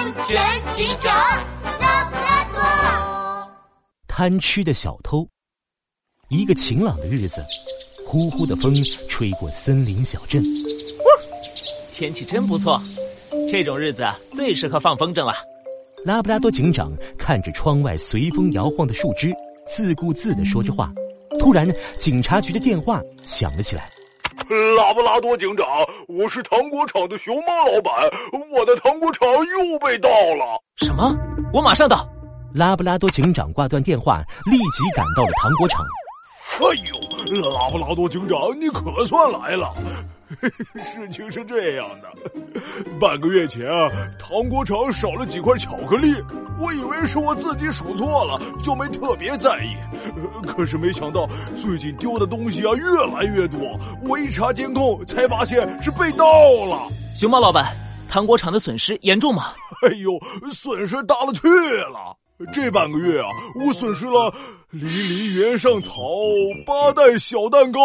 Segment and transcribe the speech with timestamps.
[0.00, 1.14] 安全警长
[1.78, 3.50] 拉布拉多。
[4.08, 5.28] 贪吃的小偷。
[6.30, 7.44] 一个晴朗的日子，
[8.06, 10.42] 呼呼的风吹过森林小镇。
[11.92, 12.82] 天气真不错，
[13.50, 15.34] 这种日子最适合放风筝了。
[16.02, 19.30] 拉布拉多警长看着窗外随风摇晃的树枝，
[19.68, 20.90] 自顾自的说着话。
[21.38, 23.90] 突然，警察局的电话响了起来。
[24.76, 25.64] 拉布拉多警长，
[26.08, 27.94] 我是糖果厂的熊猫老板，
[28.50, 30.60] 我的糖果厂又被盗了。
[30.76, 31.14] 什么？
[31.52, 32.08] 我马上到。
[32.52, 35.86] 拉布拉多警长挂断电话，立即赶到了糖果厂。
[36.58, 39.72] 哎呦，拉布拉多警长，你可算来了！
[40.82, 42.08] 事情是这样的，
[43.00, 43.88] 半个月前啊，
[44.18, 46.12] 糖果厂少了几块巧克力，
[46.60, 49.74] 我以为是我自己数错了，就没特别在意。
[50.46, 53.60] 可是没想到最近丢的东西啊越来越多，
[54.02, 56.24] 我一查监控才发现是被盗
[56.66, 56.88] 了。
[57.16, 57.74] 熊猫老板，
[58.08, 59.52] 糖果厂的损失严重吗？
[59.82, 60.20] 哎呦，
[60.52, 62.16] 损失大了去了。
[62.54, 64.32] 这半个月啊，我损失了
[64.70, 65.92] 离离原上草、
[66.64, 67.80] 八袋小蛋糕、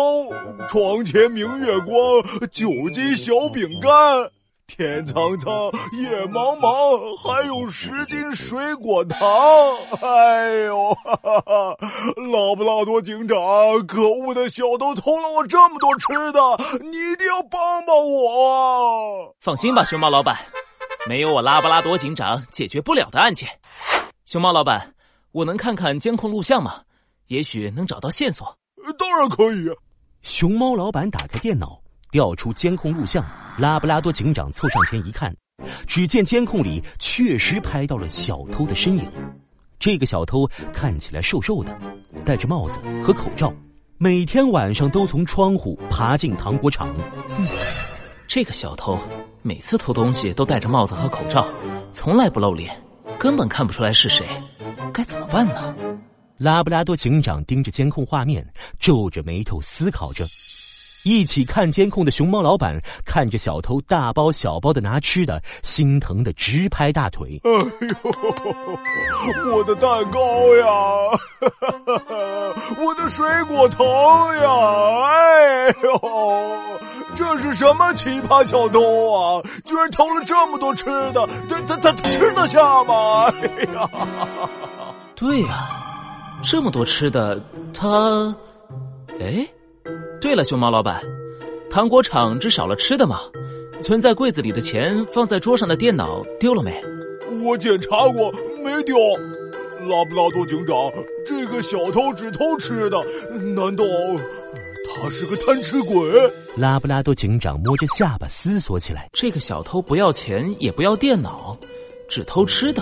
[0.69, 1.97] 床前明月光、
[2.51, 3.91] 九斤小饼干、
[4.67, 9.19] 天苍苍、 野茫茫，还有十斤水果糖。
[10.01, 11.77] 哎呦，哈哈哈！
[12.17, 13.37] 拉布拉多警长，
[13.87, 16.39] 可恶的小偷偷了我这么多吃的，
[16.81, 19.35] 你一定要帮帮我！
[19.39, 20.35] 放心吧，熊猫老板，
[21.07, 23.47] 没有我拉布拉多警长解决不了的案件。
[24.25, 24.95] 熊猫老板，
[25.31, 26.81] 我能看看监控录像吗？
[27.27, 28.57] 也许能找到线索。
[28.97, 29.69] 当然可以。
[30.21, 31.79] 熊猫老板打开电脑，
[32.15, 33.25] 调出监控录像。
[33.57, 35.35] 拉布拉多警长凑上前一看，
[35.85, 39.05] 只见监控里确实拍到了小偷的身影。
[39.77, 41.77] 这个小偷看起来瘦瘦的，
[42.23, 43.53] 戴着帽子和口罩，
[43.97, 46.95] 每天晚上都从窗户爬进糖果厂。
[47.37, 47.45] 嗯，
[48.27, 48.97] 这个小偷
[49.41, 51.45] 每次偷东西都戴着帽子和口罩，
[51.91, 52.73] 从来不露脸。
[53.19, 54.25] 根本看不出来是谁，
[54.93, 55.75] 该怎么办呢？
[56.37, 58.45] 拉布拉多警长盯着监控画面，
[58.79, 60.25] 皱着眉头思考着。
[61.05, 67.39] 一起看监控的熊猫老板看着小偷大包小包的拿吃的，心疼的直拍大腿。
[67.43, 67.67] 哎呦，
[69.55, 70.19] 我的蛋糕
[70.57, 70.65] 呀，
[72.83, 73.85] 我的水果糖
[74.37, 74.49] 呀，
[75.05, 76.01] 哎呦！
[77.15, 78.81] 这是什么奇葩小偷
[79.13, 79.43] 啊！
[79.63, 83.25] 居然偷了这么多吃的，他他他吃得下吗？
[83.41, 83.87] 哎呀，
[85.15, 85.69] 对呀，
[86.43, 87.39] 这么多吃的，
[87.73, 88.35] 他……
[89.19, 89.47] 哎，
[90.25, 91.03] 对了，熊猫老板，
[91.69, 93.29] 糖果厂只少了吃的吗？
[93.83, 96.83] 存在柜子里的钱，放在桌上的电脑丢了没？
[97.43, 98.31] 我检查过，
[98.63, 98.95] 没丢。
[99.87, 100.75] 拉布拉多警长，
[101.27, 102.97] 这个小偷只偷吃的，
[103.55, 103.85] 难道？
[104.89, 105.95] 他是个贪吃鬼。
[106.57, 111.55] 拉布拉多警长摸着下巴思索起来：这个小偷不要钱，也不要电脑，
[112.09, 112.81] 只偷吃的。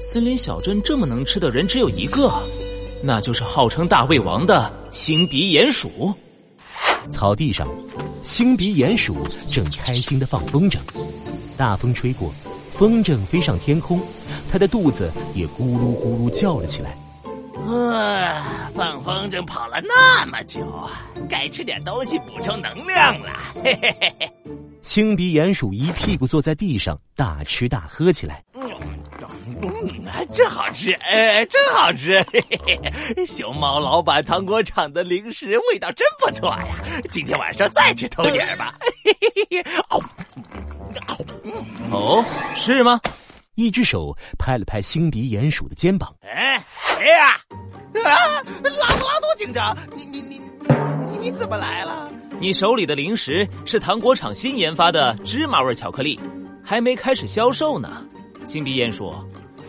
[0.00, 2.32] 森林小镇这么能吃的人只有一个，
[3.02, 6.14] 那就是号称大胃王的星鼻鼹鼠。
[7.10, 7.68] 草地上，
[8.22, 9.16] 星鼻鼹鼠
[9.50, 10.78] 正开心的放风筝。
[11.56, 12.32] 大风吹过，
[12.70, 14.00] 风筝飞上天空，
[14.50, 16.96] 它的肚子也咕噜咕噜叫了起来。
[17.64, 20.60] 啊，放风筝跑了那么久，
[21.28, 23.30] 该吃点东西补充能量了。
[23.62, 24.32] 嘿嘿嘿嘿，
[24.82, 28.42] 星鼻鼹鼠一屁股坐在地上，大吃大喝起来。
[29.62, 32.20] 嗯，真好吃，哎，真好吃。
[32.32, 32.80] 嘿嘿
[33.16, 36.66] 嘿，熊猫老板糖果厂的零食味道真不错呀，
[37.10, 38.74] 今天晚上再去偷点吧。
[39.04, 40.02] 嘿嘿嘿，哦，
[41.90, 42.24] 哦，
[42.54, 43.00] 是吗？
[43.54, 46.12] 一只手拍了拍星迪鼹鼠的肩膀。
[46.22, 46.62] 哎，
[46.98, 47.34] 谁呀？
[48.02, 50.40] 啊，拉布拉多警长，你你你
[51.08, 52.10] 你你怎么来了？
[52.40, 56.18] 你手里的零食是糖果厂新研发的芝麻味巧克力，
[56.64, 58.04] 还没开始销售呢。
[58.44, 59.14] 星迪鼹鼠，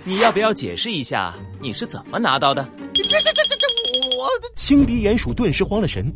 [0.05, 2.67] 你要不要解释一下你是怎么拿到的？
[2.93, 3.67] 这这这这这
[4.17, 4.27] 我……
[4.57, 6.11] 星鼻鼹鼠顿时慌了神。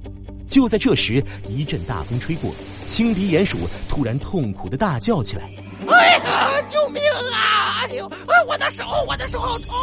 [0.46, 2.54] 就在这时，一阵大风吹过，
[2.86, 5.50] 星鼻鼹鼠突然痛苦的大叫起来。
[5.88, 6.62] 哎呀！
[6.68, 7.80] 救命啊！
[7.84, 8.06] 哎呦！
[8.08, 9.74] 哎，我的手，我的手好痛！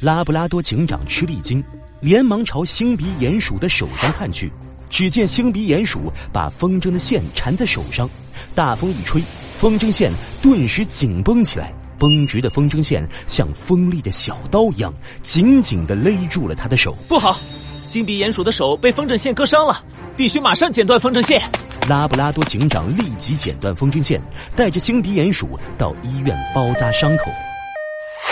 [0.00, 1.62] 拉布拉多警长吃了一惊，
[2.00, 4.50] 连忙朝星鼻鼹鼠的手上看去。
[4.88, 8.08] 只见星鼻鼹鼠把风筝的线缠在手上，
[8.54, 9.22] 大风一吹，
[9.58, 10.10] 风筝线
[10.40, 14.90] 顿时紧绷起来，绷直的风筝线像锋利的小刀一样，
[15.22, 16.96] 紧紧的勒住了他的手。
[17.06, 17.38] 不好！
[17.84, 19.84] 星鼻鼹鼠的手被风筝线割伤了，
[20.16, 21.42] 必须马上剪断风筝线。
[21.88, 24.20] 拉布拉多警长立即剪断风筝线，
[24.56, 27.24] 带着星鼻鼹鼠到医院包扎伤口。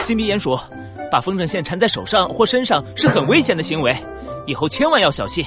[0.00, 0.58] 星鼻鼹鼠，
[1.10, 3.94] 把风筝线缠在手上或身上是很危险的行为，
[4.46, 5.44] 以后千万要小心。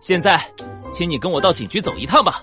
[0.00, 0.40] 现在，
[0.92, 2.42] 请你跟我到警局走一趟吧。